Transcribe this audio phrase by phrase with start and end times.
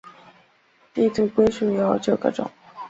[0.95, 2.49] 地图龟属有九个种。